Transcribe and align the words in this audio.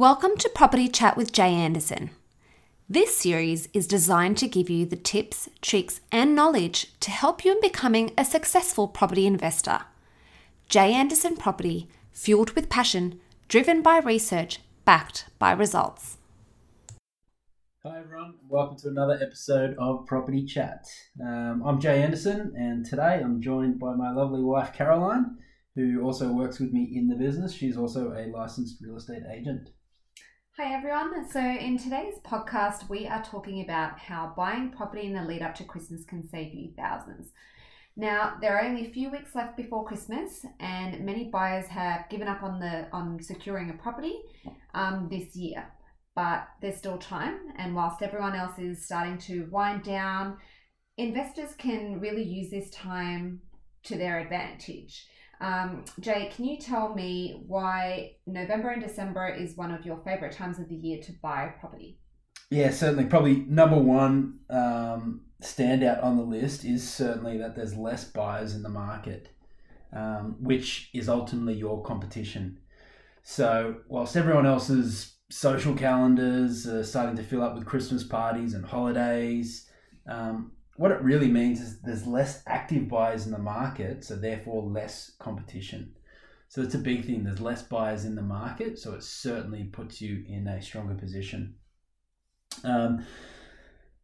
Welcome 0.00 0.38
to 0.38 0.48
Property 0.48 0.88
Chat 0.88 1.18
with 1.18 1.30
Jay 1.30 1.52
Anderson. 1.52 2.08
This 2.88 3.14
series 3.14 3.68
is 3.74 3.86
designed 3.86 4.38
to 4.38 4.48
give 4.48 4.70
you 4.70 4.86
the 4.86 4.96
tips, 4.96 5.50
tricks, 5.60 6.00
and 6.10 6.34
knowledge 6.34 6.98
to 7.00 7.10
help 7.10 7.44
you 7.44 7.52
in 7.52 7.60
becoming 7.60 8.12
a 8.16 8.24
successful 8.24 8.88
property 8.88 9.26
investor. 9.26 9.80
Jay 10.70 10.94
Anderson 10.94 11.36
Property, 11.36 11.86
fueled 12.12 12.52
with 12.52 12.70
passion, 12.70 13.20
driven 13.46 13.82
by 13.82 13.98
research, 13.98 14.60
backed 14.86 15.26
by 15.38 15.52
results. 15.52 16.16
Hi 17.84 17.98
everyone, 17.98 18.36
welcome 18.48 18.78
to 18.78 18.88
another 18.88 19.18
episode 19.20 19.76
of 19.78 20.06
Property 20.06 20.46
Chat. 20.46 20.86
Um, 21.22 21.62
I'm 21.62 21.78
Jay 21.78 22.02
Anderson, 22.02 22.54
and 22.56 22.86
today 22.86 23.20
I'm 23.22 23.42
joined 23.42 23.78
by 23.78 23.92
my 23.92 24.12
lovely 24.12 24.40
wife 24.40 24.72
Caroline, 24.72 25.36
who 25.74 26.00
also 26.00 26.32
works 26.32 26.58
with 26.58 26.72
me 26.72 26.90
in 26.94 27.06
the 27.06 27.16
business. 27.16 27.52
She's 27.52 27.76
also 27.76 28.12
a 28.12 28.32
licensed 28.34 28.78
real 28.80 28.96
estate 28.96 29.24
agent. 29.30 29.68
Hi 30.58 30.74
everyone. 30.74 31.30
So, 31.30 31.38
in 31.38 31.78
today's 31.78 32.18
podcast, 32.24 32.90
we 32.90 33.06
are 33.06 33.22
talking 33.22 33.62
about 33.62 34.00
how 34.00 34.34
buying 34.36 34.72
property 34.72 35.06
in 35.06 35.14
the 35.14 35.22
lead 35.22 35.42
up 35.42 35.54
to 35.54 35.64
Christmas 35.64 36.04
can 36.04 36.28
save 36.28 36.52
you 36.52 36.72
thousands. 36.76 37.30
Now, 37.96 38.34
there 38.40 38.56
are 38.58 38.64
only 38.64 38.88
a 38.88 38.92
few 38.92 39.10
weeks 39.10 39.36
left 39.36 39.56
before 39.56 39.86
Christmas, 39.86 40.44
and 40.58 41.06
many 41.06 41.30
buyers 41.30 41.68
have 41.68 42.10
given 42.10 42.26
up 42.26 42.42
on 42.42 42.58
the 42.58 42.88
on 42.92 43.22
securing 43.22 43.70
a 43.70 43.74
property 43.74 44.20
um, 44.74 45.08
this 45.08 45.36
year. 45.36 45.72
But 46.16 46.48
there's 46.60 46.76
still 46.76 46.98
time, 46.98 47.38
and 47.56 47.76
whilst 47.76 48.02
everyone 48.02 48.34
else 48.34 48.58
is 48.58 48.84
starting 48.84 49.18
to 49.18 49.48
wind 49.52 49.84
down, 49.84 50.36
investors 50.96 51.54
can 51.56 52.00
really 52.00 52.24
use 52.24 52.50
this 52.50 52.70
time 52.70 53.40
to 53.84 53.96
their 53.96 54.18
advantage. 54.18 55.06
Um, 55.40 55.84
Jay, 56.00 56.30
can 56.34 56.44
you 56.44 56.58
tell 56.58 56.94
me 56.94 57.42
why 57.46 58.16
November 58.26 58.70
and 58.70 58.82
December 58.82 59.28
is 59.28 59.56
one 59.56 59.72
of 59.72 59.86
your 59.86 59.98
favorite 60.04 60.32
times 60.32 60.58
of 60.58 60.68
the 60.68 60.74
year 60.74 61.00
to 61.02 61.12
buy 61.22 61.54
property? 61.58 61.98
Yeah, 62.50 62.70
certainly. 62.70 63.06
Probably 63.06 63.36
number 63.48 63.78
one 63.78 64.40
um, 64.50 65.22
standout 65.42 66.04
on 66.04 66.16
the 66.16 66.22
list 66.22 66.64
is 66.64 66.88
certainly 66.88 67.38
that 67.38 67.56
there's 67.56 67.76
less 67.76 68.04
buyers 68.04 68.54
in 68.54 68.62
the 68.62 68.68
market, 68.68 69.28
um, 69.94 70.36
which 70.40 70.90
is 70.92 71.08
ultimately 71.08 71.54
your 71.54 71.82
competition. 71.82 72.58
So, 73.22 73.76
whilst 73.88 74.16
everyone 74.16 74.46
else's 74.46 75.16
social 75.30 75.74
calendars 75.74 76.66
are 76.66 76.84
starting 76.84 77.16
to 77.16 77.22
fill 77.22 77.42
up 77.42 77.54
with 77.54 77.66
Christmas 77.66 78.02
parties 78.02 78.54
and 78.54 78.64
holidays, 78.64 79.68
um, 80.08 80.52
what 80.80 80.92
it 80.92 81.02
really 81.02 81.28
means 81.28 81.60
is 81.60 81.78
there's 81.82 82.06
less 82.06 82.42
active 82.46 82.88
buyers 82.88 83.26
in 83.26 83.32
the 83.32 83.38
market, 83.38 84.02
so 84.02 84.16
therefore 84.16 84.62
less 84.62 85.12
competition. 85.18 85.92
So 86.48 86.62
it's 86.62 86.74
a 86.74 86.78
big 86.78 87.04
thing. 87.04 87.22
There's 87.22 87.38
less 87.38 87.60
buyers 87.60 88.06
in 88.06 88.14
the 88.14 88.22
market, 88.22 88.78
so 88.78 88.94
it 88.94 89.02
certainly 89.02 89.64
puts 89.64 90.00
you 90.00 90.24
in 90.26 90.46
a 90.46 90.62
stronger 90.62 90.94
position. 90.94 91.56
Um, 92.64 93.04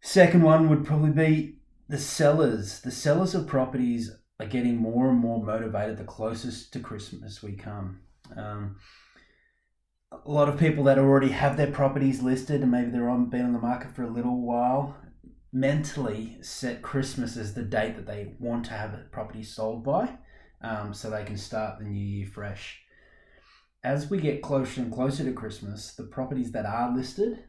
second 0.00 0.42
one 0.42 0.68
would 0.68 0.84
probably 0.84 1.12
be 1.12 1.58
the 1.88 1.96
sellers. 1.96 2.80
The 2.80 2.90
sellers 2.90 3.36
of 3.36 3.46
properties 3.46 4.10
are 4.40 4.46
getting 4.46 4.76
more 4.76 5.08
and 5.08 5.20
more 5.20 5.44
motivated 5.44 5.96
the 5.96 6.02
closest 6.02 6.72
to 6.72 6.80
Christmas 6.80 7.40
we 7.40 7.52
come. 7.52 8.00
Um, 8.36 8.78
a 10.10 10.28
lot 10.28 10.48
of 10.48 10.58
people 10.58 10.82
that 10.84 10.98
already 10.98 11.28
have 11.28 11.56
their 11.56 11.70
properties 11.70 12.20
listed 12.20 12.62
and 12.62 12.72
maybe 12.72 12.90
they're 12.90 13.08
on 13.08 13.30
been 13.30 13.46
on 13.46 13.52
the 13.52 13.60
market 13.60 13.94
for 13.94 14.02
a 14.02 14.10
little 14.10 14.40
while 14.40 14.96
mentally 15.54 16.36
set 16.40 16.82
Christmas 16.82 17.36
as 17.36 17.54
the 17.54 17.62
date 17.62 17.94
that 17.94 18.06
they 18.06 18.32
want 18.40 18.64
to 18.64 18.72
have 18.72 18.92
a 18.92 19.06
property 19.12 19.44
sold 19.44 19.84
by 19.84 20.18
um, 20.60 20.92
so 20.92 21.08
they 21.08 21.22
can 21.22 21.38
start 21.38 21.78
the 21.78 21.84
new 21.84 22.04
year 22.04 22.26
fresh. 22.26 22.80
As 23.84 24.10
we 24.10 24.18
get 24.18 24.42
closer 24.42 24.80
and 24.80 24.92
closer 24.92 25.22
to 25.22 25.32
Christmas, 25.32 25.94
the 25.94 26.02
properties 26.02 26.50
that 26.52 26.66
are 26.66 26.94
listed 26.94 27.44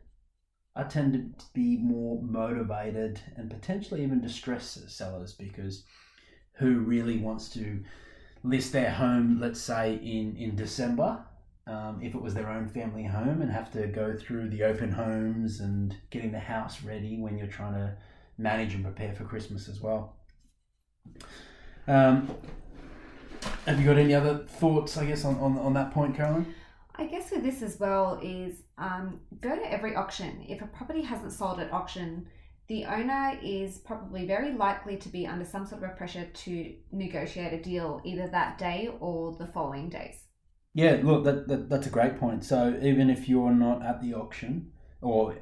are 0.75 0.88
tend 0.88 1.14
to 1.39 1.45
be 1.53 1.78
more 1.78 2.22
motivated 2.22 3.22
and 3.38 3.50
potentially 3.50 4.03
even 4.03 4.22
distressed 4.22 4.88
sellers 4.90 5.34
because 5.34 5.84
who 6.53 6.81
really 6.81 7.18
wants 7.18 7.50
to 7.50 7.84
list 8.44 8.72
their 8.72 8.91
home, 8.91 9.40
let's 9.41 9.59
say 9.59 9.96
in, 9.96 10.35
in 10.38 10.56
December, 10.56 11.25
um, 11.68 12.00
if 12.02 12.14
it 12.14 12.22
was 12.22 12.34
their 12.34 12.50
own 12.50 12.68
family 12.68 13.03
home 13.03 13.42
and 13.42 13.52
have 13.52 13.72
to 13.72 13.88
go 13.88 14.16
through 14.16 14.50
the 14.50 14.64
open 14.64 14.92
homes 14.92 15.59
and 15.59 15.96
getting 16.12 16.31
the 16.31 16.40
house 16.40 16.84
ready 16.84 17.18
when 17.20 17.38
you're 17.38 17.48
trying 17.48 17.74
to 17.74 17.96
manage 18.38 18.74
and 18.74 18.84
prepare 18.84 19.14
for 19.14 19.24
Christmas 19.24 19.68
as 19.68 19.81
well. 19.81 20.16
Um, 21.88 22.36
have 23.66 23.80
you 23.80 23.86
got 23.86 23.98
any 23.98 24.14
other 24.14 24.46
thoughts, 24.48 24.98
I 24.98 25.06
guess, 25.06 25.26
on, 25.26 25.36
on, 25.38 25.58
on 25.58 25.74
that 25.74 25.92
point, 25.92 26.16
Caroline? 26.16 26.53
I 26.96 27.06
guess 27.06 27.31
with 27.31 27.44
this 27.44 27.62
as 27.62 27.80
well 27.80 28.20
is 28.24 28.62
um, 28.78 29.20
go 29.42 29.56
to 29.56 29.72
every 29.72 29.96
auction. 29.96 30.46
If 30.47 30.62
a 30.62 30.68
property 30.68 31.02
hasn't 31.02 31.34
sold 31.34 31.59
at 31.59 31.72
auction, 31.74 32.28
the 32.68 32.86
owner 32.86 33.38
is 33.44 33.80
probably 33.80 34.26
very 34.26 34.53
likely 34.53 34.97
to 34.97 35.09
be 35.09 35.28
under 35.28 35.46
some 35.46 35.66
sort 35.66 35.84
of 35.84 35.97
pressure 35.97 36.26
to 36.26 36.74
negotiate 36.92 37.53
a 37.53 37.62
deal 37.62 38.02
either 38.03 38.28
that 38.28 38.58
day 38.58 38.90
or 39.00 39.36
the 39.36 39.47
following 39.47 39.90
days. 39.90 40.25
Yeah, 40.75 41.00
look, 41.02 41.24
that, 41.24 41.47
that 41.47 41.69
that's 41.69 41.88
a 41.88 41.90
great 41.90 42.19
point. 42.19 42.44
So 42.44 42.78
even 42.84 43.09
if 43.09 43.30
you're 43.30 43.53
not 43.53 43.81
at 43.81 44.02
the 44.02 44.13
auction 44.13 44.74
or 45.02 45.38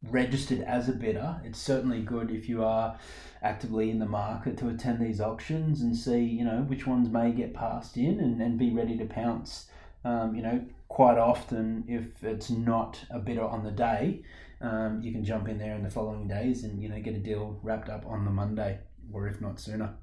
registered 0.00 0.60
as 0.60 0.88
a 0.88 0.92
bidder, 0.92 1.40
it's 1.44 1.58
certainly 1.58 2.00
good 2.02 2.30
if 2.30 2.48
you 2.48 2.62
are 2.62 2.96
actively 3.42 3.90
in 3.90 3.98
the 3.98 4.06
market 4.06 4.56
to 4.58 4.68
attend 4.68 5.00
these 5.00 5.20
auctions 5.20 5.80
and 5.80 5.96
see, 5.96 6.20
you 6.20 6.44
know, 6.44 6.62
which 6.68 6.86
ones 6.86 7.08
may 7.10 7.32
get 7.32 7.52
passed 7.52 7.96
in 7.96 8.20
and, 8.20 8.40
and 8.40 8.60
be 8.60 8.70
ready 8.70 8.96
to 8.96 9.06
pounce. 9.06 9.66
Um, 10.04 10.36
you 10.36 10.42
know, 10.42 10.64
quite 10.86 11.18
often 11.18 11.82
if 11.88 12.22
it's 12.22 12.48
not 12.48 13.00
a 13.10 13.18
bidder 13.18 13.44
on 13.44 13.64
the 13.64 13.72
day, 13.72 14.22
um, 14.60 15.00
you 15.02 15.10
can 15.10 15.24
jump 15.24 15.48
in 15.48 15.58
there 15.58 15.74
in 15.74 15.82
the 15.82 15.90
following 15.90 16.28
days 16.28 16.62
and, 16.62 16.80
you 16.80 16.88
know, 16.88 17.00
get 17.00 17.16
a 17.16 17.18
deal 17.18 17.58
wrapped 17.64 17.88
up 17.88 18.06
on 18.06 18.24
the 18.24 18.30
Monday 18.30 18.78
or 19.12 19.26
if 19.26 19.40
not 19.40 19.58
sooner. 19.58 19.96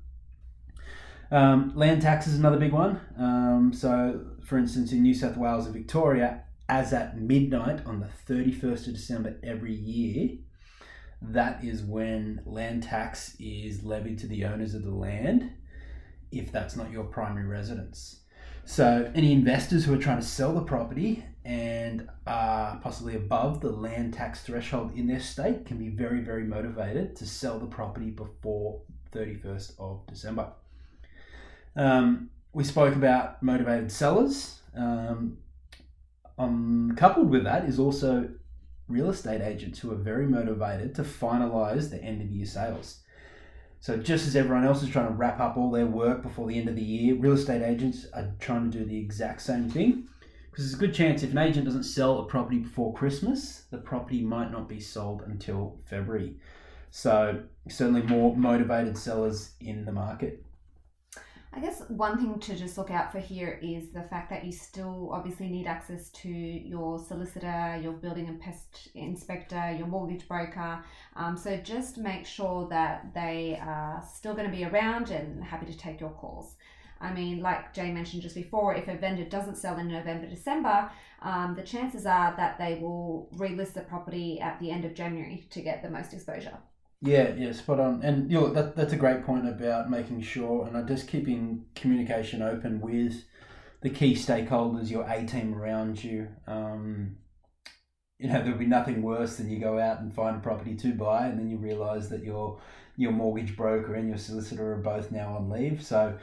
Um, 1.31 1.74
land 1.75 2.02
tax 2.02 2.28
is 2.28 2.38
another 2.38 2.58
big 2.58 2.72
one. 2.72 3.02
Um, 3.18 3.72
so, 3.74 4.25
for 4.44 4.58
instance, 4.58 4.91
in 4.91 5.02
New 5.02 5.13
South 5.13 5.38
Wales 5.38 5.66
and 5.66 5.74
Victoria, 5.74 6.44
as 6.69 6.94
at 6.94 7.19
midnight 7.19 7.86
on 7.86 8.00
the 8.00 8.34
31st 8.34 8.88
of 8.88 8.94
December 8.94 9.36
every 9.44 9.74
year, 9.74 10.38
that 11.22 11.63
is 11.63 11.81
when 11.81 12.41
land 12.46 12.84
tax 12.84 13.36
is 13.40 13.84
levied 13.84 14.19
to 14.19 14.28
the 14.28 14.46
owners 14.46 14.74
of 14.74 14.84
the 14.84 14.94
land 14.94 15.52
if 16.31 16.52
that's 16.52 16.75
not 16.75 16.91
your 16.91 17.06
primary 17.06 17.46
residence. 17.46 18.22
So, 18.66 19.12
any 19.13 19.31
investors 19.31 19.86
who 19.86 19.94
are 19.94 20.00
trying 20.00 20.19
to 20.19 20.25
sell 20.25 20.53
the 20.53 20.62
property 20.62 21.24
and 21.44 22.09
are 22.25 22.80
possibly 22.81 23.16
above 23.16 23.62
the 23.62 23.69
land 23.69 24.16
tax 24.16 24.42
threshold 24.42 24.92
in 24.96 25.06
their 25.06 25.19
state 25.19 25.66
can 25.66 25.78
be 25.78 25.90
very, 25.90 26.22
very 26.22 26.44
motivated 26.44 27.16
to 27.18 27.28
sell 27.28 27.59
the 27.59 27.68
property 27.68 28.09
before 28.09 28.81
31st 29.13 29.80
of 29.80 30.06
December. 30.07 30.52
Um, 31.75 32.30
we 32.53 32.63
spoke 32.63 32.96
about 32.96 33.44
motivated 33.44 33.91
sellers. 33.91 34.59
Um, 34.75 35.38
um, 36.38 36.94
coupled 36.97 37.30
with 37.30 37.44
that 37.44 37.66
is 37.66 37.80
also 37.80 38.30
real 38.88 39.09
estate 39.09 39.41
agents 39.41 39.80
who 39.80 39.91
are 39.91 39.97
very 39.97 40.28
motivated 40.28 40.96
to 40.96 41.03
finalize 41.03 41.90
the 41.90 42.02
end 42.02 42.22
of 42.22 42.30
year 42.30 42.46
sales. 42.46 43.00
So, 43.80 43.97
just 43.97 44.25
as 44.25 44.36
everyone 44.36 44.66
else 44.66 44.81
is 44.81 44.90
trying 44.90 45.08
to 45.08 45.13
wrap 45.13 45.40
up 45.40 45.58
all 45.58 45.69
their 45.69 45.86
work 45.86 46.24
before 46.24 46.47
the 46.47 46.58
end 46.58 46.69
of 46.69 46.75
the 46.75 46.81
year, 46.81 47.16
real 47.16 47.34
estate 47.34 47.62
agents 47.62 48.07
are 48.13 48.31
trying 48.40 48.72
to 48.72 48.80
do 48.80 48.86
the 48.86 48.97
exact 48.97 49.42
same 49.42 49.69
thing. 49.69 50.07
Because 50.50 50.66
there's 50.66 50.74
a 50.74 50.86
good 50.88 50.94
chance 50.94 51.22
if 51.22 51.31
an 51.31 51.38
agent 51.38 51.66
doesn't 51.66 51.84
sell 51.84 52.19
a 52.19 52.25
property 52.25 52.59
before 52.59 52.94
Christmas, 52.94 53.66
the 53.72 53.78
property 53.78 54.22
might 54.22 54.52
not 54.52 54.69
be 54.69 54.80
sold 54.80 55.22
until 55.24 55.78
February. 55.86 56.38
So, 56.90 57.44
certainly 57.69 58.02
more 58.03 58.36
motivated 58.36 58.97
sellers 58.97 59.52
in 59.59 59.86
the 59.86 59.92
market. 59.92 60.44
I 61.55 61.61
guess 61.61 61.81
one 61.88 62.17
thing 62.17 62.38
to 62.38 62.55
just 62.57 62.77
look 62.77 62.91
out 62.91 63.13
for 63.13 63.19
here 63.19 63.57
is 63.63 63.88
the 63.88 64.01
fact 64.01 64.29
that 64.29 64.43
you 64.43 64.51
still 64.51 65.09
obviously 65.13 65.47
need 65.47 65.67
access 65.67 66.09
to 66.09 66.29
your 66.29 67.00
solicitor, 67.00 67.80
your 67.81 67.94
building 67.94 68.27
and 68.27 68.41
pest 68.41 68.89
inspector, 68.94 69.74
your 69.77 69.88
mortgage 69.88 70.27
broker. 70.27 70.83
Um, 71.15 71.38
so 71.38 71.56
just 71.56 71.97
make 71.97 72.25
sure 72.25 72.68
that 72.68 73.13
they 73.13 73.57
are 73.62 74.03
still 74.13 74.33
going 74.33 74.51
to 74.51 74.56
be 74.56 74.65
around 74.65 75.12
and 75.12 75.41
happy 75.41 75.65
to 75.68 75.77
take 75.77 76.01
your 76.01 76.09
calls. 76.09 76.56
I 77.00 77.13
mean, 77.13 77.39
like 77.39 77.74
Jay 77.74 77.89
mentioned 77.89 78.24
just 78.24 78.35
before, 78.35 78.75
if 78.75 78.89
a 78.89 78.97
vendor 78.97 79.24
doesn't 79.24 79.56
sell 79.57 79.77
in 79.77 79.88
November, 79.88 80.27
December, 80.27 80.91
um, 81.21 81.56
the 81.56 81.63
chances 81.63 82.06
are 82.06 82.35
that 82.35 82.57
they 82.57 82.80
will 82.81 83.30
relist 83.38 83.75
the 83.75 83.81
property 83.81 84.41
at 84.41 84.59
the 84.59 84.71
end 84.71 84.83
of 84.83 84.94
January 84.94 85.47
to 85.51 85.62
get 85.62 85.81
the 85.81 85.89
most 85.89 86.13
exposure. 86.13 86.57
Yeah, 87.06 87.36
yeah, 87.36 87.52
spot 87.52 87.80
on. 87.80 88.02
And 88.04 88.31
you 88.31 88.40
know, 88.40 88.54
that, 88.54 88.75
that's 88.75 88.94
a 88.94 88.98
great 88.98 89.24
point 89.25 89.48
about 89.48 89.92
making 89.92 90.22
sure 90.22 90.68
and 90.68 90.88
just 90.88 91.07
keeping 91.07 91.66
communication 91.75 92.42
open 92.42 92.81
with 92.81 93.24
the 93.81 93.92
key 93.92 94.16
stakeholders, 94.16 94.90
your 94.90 95.07
A 95.07 95.24
team 95.25 95.54
around 95.54 96.04
you. 96.04 96.28
Um, 96.48 97.18
you 98.18 98.28
know, 98.28 98.42
there'll 98.42 98.57
be 98.57 98.66
nothing 98.66 99.04
worse 99.04 99.36
than 99.36 99.52
you 99.52 99.60
go 99.60 99.78
out 99.78 100.00
and 100.00 100.13
find 100.13 100.38
a 100.38 100.40
property 100.40 100.75
to 100.78 100.94
buy, 100.94 101.28
and 101.28 101.38
then 101.38 101.48
you 101.48 101.57
realise 101.57 102.07
that 102.07 102.24
your 102.24 102.60
your 102.98 103.12
mortgage 103.12 103.56
broker 103.56 103.94
and 103.94 104.07
your 104.07 104.18
solicitor 104.18 104.74
are 104.74 104.78
both 104.81 105.12
now 105.12 105.36
on 105.36 105.50
leave. 105.50 105.84
So 105.84 106.18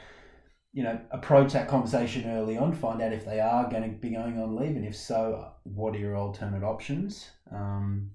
you 0.73 0.83
know, 0.83 0.99
approach 1.11 1.53
that 1.53 1.67
conversation 1.69 2.29
early 2.29 2.57
on, 2.57 2.73
find 2.73 2.99
out 3.01 3.13
if 3.13 3.25
they 3.25 3.39
are 3.39 3.69
going 3.69 3.83
to 3.83 3.89
be 3.89 4.09
going 4.09 4.39
on 4.39 4.55
leave, 4.55 4.75
and 4.75 4.85
if 4.85 4.97
so, 4.97 5.51
what 5.63 5.95
are 5.95 5.99
your 5.99 6.17
alternate 6.17 6.63
options? 6.63 7.29
Um, 7.51 8.09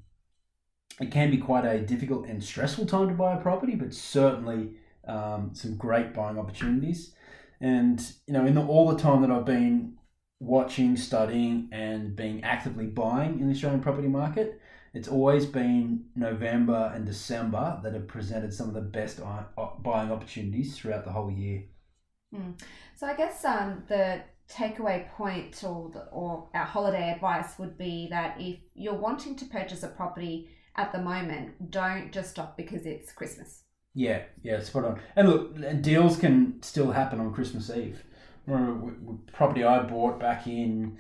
it 1.01 1.11
can 1.11 1.31
be 1.31 1.39
quite 1.39 1.65
a 1.65 1.81
difficult 1.81 2.27
and 2.27 2.43
stressful 2.43 2.87
time 2.87 3.09
to 3.09 3.15
buy 3.15 3.35
a 3.35 3.41
property, 3.41 3.75
but 3.75 3.95
certainly 3.95 4.73
um, 5.07 5.51
some 5.55 5.77
great 5.77 6.13
buying 6.13 6.39
opportunities. 6.39 7.15
And 7.61 8.01
you 8.27 8.35
know, 8.35 8.47
in 8.47 8.55
the, 8.55 8.65
all 8.65 8.89
the 8.89 8.99
time 8.99 9.23
that 9.23 9.31
I've 9.31 9.45
been 9.45 9.95
watching, 10.41 10.97
studying, 10.97 11.69
and 11.73 12.15
being 12.15 12.45
actively 12.45 12.87
buying 12.87 13.41
in 13.41 13.47
the 13.47 13.55
Australian 13.55 13.81
property 13.81 14.09
market, 14.09 14.61
it's 14.95 15.09
always 15.09 15.47
been 15.47 16.07
November 16.17 16.93
and 16.95 17.05
December 17.05 17.81
that 17.83 17.95
have 17.95 18.07
presented 18.07 18.53
some 18.53 18.69
of 18.69 18.75
the 18.75 18.81
best 18.81 19.21
buying 19.83 20.11
opportunities 20.11 20.77
throughout 20.77 21.05
the 21.05 21.13
whole 21.13 21.31
year. 21.31 21.65
Mm. 22.35 22.61
So 22.97 23.07
I 23.07 23.15
guess 23.15 23.45
um, 23.45 23.85
the 23.89 24.23
takeaway 24.51 25.09
point 25.11 25.63
or 25.63 25.91
the, 25.91 26.01
or 26.11 26.49
our 26.55 26.65
holiday 26.65 27.13
advice 27.13 27.59
would 27.59 27.77
be 27.77 28.09
that 28.11 28.37
if 28.41 28.59
you're 28.75 28.95
wanting 28.95 29.37
to 29.37 29.45
purchase 29.45 29.83
a 29.83 29.89
property 29.89 30.49
at 30.79 30.93
the 30.93 31.01
moment, 31.01 31.71
don't 31.71 32.13
just 32.13 32.31
stop 32.31 32.57
because 32.57 32.87
it's 32.87 33.13
Christmas. 33.13 33.65
Yeah, 33.95 34.23
yeah, 34.43 34.61
spot 34.61 34.85
on. 34.85 35.01
And 35.17 35.29
look, 35.29 35.83
deals 35.83 36.17
can 36.17 36.63
still 36.63 36.93
happen 36.93 37.19
on 37.19 37.35
Christmas 37.35 37.69
Eve. 37.69 38.03
Property 39.33 39.65
I 39.65 39.83
bought 39.83 40.21
back 40.21 40.47
in 40.47 40.99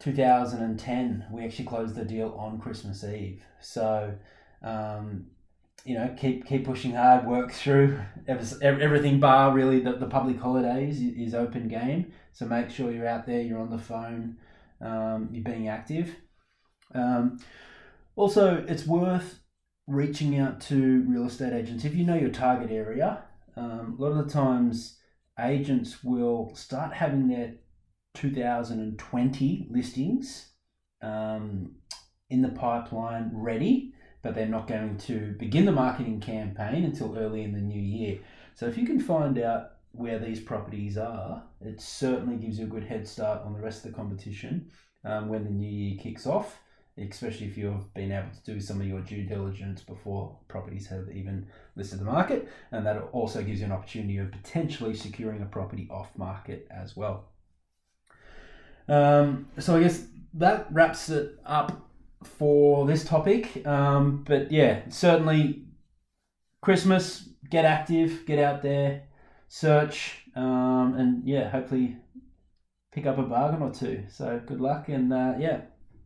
2010, 0.00 1.26
we 1.32 1.44
actually 1.44 1.64
closed 1.64 1.94
the 1.94 2.04
deal 2.04 2.36
on 2.38 2.60
Christmas 2.60 3.02
Eve. 3.02 3.42
So, 3.60 4.14
um, 4.62 5.26
you 5.84 5.94
know, 5.94 6.14
keep 6.16 6.46
keep 6.46 6.66
pushing 6.66 6.92
hard, 6.92 7.26
work 7.26 7.52
through 7.52 7.98
everything 8.28 9.18
bar 9.18 9.52
really 9.52 9.80
the, 9.80 9.94
the 9.94 10.06
public 10.06 10.38
holidays 10.38 11.00
is 11.00 11.34
open 11.34 11.68
game. 11.68 12.12
So 12.32 12.46
make 12.46 12.70
sure 12.70 12.92
you're 12.92 13.08
out 13.08 13.26
there, 13.26 13.40
you're 13.40 13.60
on 13.60 13.70
the 13.70 13.78
phone, 13.78 14.36
um, 14.80 15.30
you're 15.32 15.42
being 15.42 15.68
active. 15.68 16.14
Um, 16.94 17.38
also, 18.18 18.64
it's 18.68 18.86
worth 18.86 19.40
reaching 19.86 20.38
out 20.38 20.60
to 20.60 21.02
real 21.08 21.26
estate 21.26 21.52
agents 21.52 21.84
if 21.84 21.94
you 21.94 22.04
know 22.04 22.14
your 22.14 22.30
target 22.30 22.70
area. 22.70 23.22
Um, 23.56 23.96
a 23.98 24.02
lot 24.02 24.12
of 24.12 24.26
the 24.26 24.32
times, 24.32 24.98
agents 25.40 26.04
will 26.04 26.54
start 26.54 26.92
having 26.92 27.28
their 27.28 27.54
2020 28.14 29.68
listings 29.70 30.50
um, 31.02 31.76
in 32.28 32.42
the 32.42 32.48
pipeline 32.48 33.30
ready 33.32 33.94
but 34.22 34.34
they're 34.34 34.46
not 34.46 34.66
going 34.66 34.96
to 34.98 35.34
begin 35.38 35.64
the 35.64 35.72
marketing 35.72 36.20
campaign 36.20 36.84
until 36.84 37.16
early 37.16 37.42
in 37.42 37.52
the 37.52 37.60
new 37.60 37.80
year. 37.80 38.18
So 38.54 38.66
if 38.66 38.76
you 38.76 38.84
can 38.84 39.00
find 39.00 39.38
out 39.38 39.72
where 39.92 40.18
these 40.18 40.40
properties 40.40 40.98
are, 40.98 41.44
it 41.60 41.80
certainly 41.80 42.36
gives 42.36 42.58
you 42.58 42.66
a 42.66 42.68
good 42.68 42.84
head 42.84 43.06
start 43.06 43.42
on 43.44 43.52
the 43.52 43.60
rest 43.60 43.84
of 43.84 43.92
the 43.92 43.96
competition 43.96 44.70
um, 45.04 45.28
when 45.28 45.44
the 45.44 45.50
new 45.50 45.70
year 45.70 45.98
kicks 45.98 46.26
off, 46.26 46.58
especially 46.98 47.46
if 47.46 47.56
you've 47.56 47.92
been 47.94 48.12
able 48.12 48.30
to 48.30 48.52
do 48.52 48.60
some 48.60 48.80
of 48.80 48.86
your 48.86 49.00
due 49.00 49.24
diligence 49.24 49.82
before 49.82 50.36
properties 50.48 50.86
have 50.88 51.08
even 51.12 51.46
listed 51.76 52.00
the 52.00 52.04
market. 52.04 52.48
And 52.72 52.84
that 52.86 52.96
also 53.12 53.42
gives 53.42 53.60
you 53.60 53.66
an 53.66 53.72
opportunity 53.72 54.18
of 54.18 54.32
potentially 54.32 54.94
securing 54.94 55.42
a 55.42 55.46
property 55.46 55.88
off 55.90 56.16
market 56.16 56.66
as 56.70 56.96
well. 56.96 57.26
Um, 58.88 59.48
so 59.58 59.76
I 59.76 59.82
guess 59.82 60.06
that 60.34 60.66
wraps 60.70 61.10
it 61.10 61.38
up 61.44 61.88
for 62.22 62.86
this 62.86 63.04
topic. 63.04 63.66
Um, 63.66 64.24
but 64.26 64.50
yeah, 64.50 64.82
certainly 64.88 65.64
Christmas, 66.60 67.28
get 67.50 67.64
active, 67.64 68.26
get 68.26 68.38
out 68.38 68.62
there, 68.62 69.02
search, 69.48 70.24
um, 70.34 70.94
and 70.96 71.28
yeah, 71.28 71.48
hopefully 71.48 71.96
pick 72.92 73.06
up 73.06 73.18
a 73.18 73.22
bargain 73.22 73.62
or 73.62 73.70
two. 73.70 74.04
So 74.10 74.40
good 74.46 74.60
luck, 74.60 74.88
and 74.88 75.12
uh, 75.12 75.34
yeah, 75.38 75.60